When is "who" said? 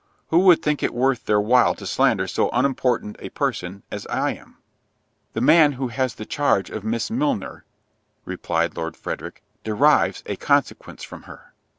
0.29-0.39, 5.73-5.89